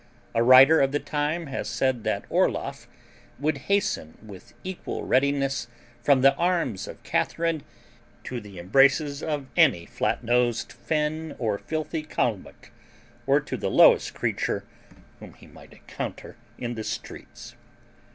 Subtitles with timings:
[0.33, 2.87] A writer of the time has said that Orloff
[3.37, 5.67] would hasten with equal readiness
[6.01, 7.61] from the arms of Catharine
[8.23, 12.71] to the embraces of any flat nosed Finn or filthy Calmuck
[13.27, 14.63] or to the lowest creature
[15.19, 17.53] whom he might encounter in the streets.